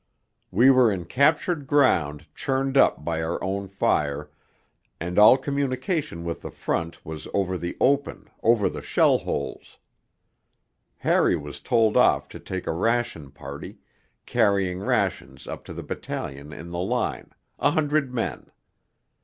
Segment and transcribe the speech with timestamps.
[0.49, 4.31] We were in captured ground churned up by our own fire,
[4.99, 9.77] and all communication with the front was over the open, over the shell holes.
[10.97, 13.77] Harry was told off to take a ration party,
[14.25, 17.29] carrying rations up to the battalion in the line,
[17.59, 18.49] a hundred men.